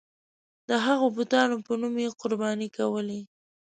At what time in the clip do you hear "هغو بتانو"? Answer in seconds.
0.85-1.57